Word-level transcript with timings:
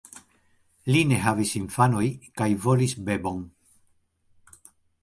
Li 0.95 1.01
ne 1.09 1.19
havis 1.25 1.53
infanoj 1.61 2.03
kaj 2.43 2.49
volis 2.65 2.97
bebon. 3.11 3.47